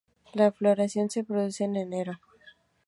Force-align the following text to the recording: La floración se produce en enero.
La 0.33 0.51
floración 0.51 1.11
se 1.11 1.23
produce 1.23 1.63
en 1.63 1.75
enero. 1.75 2.19